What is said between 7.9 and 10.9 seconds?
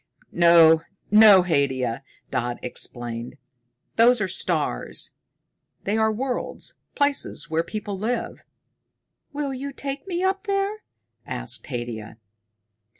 live." "Will you take me up there?"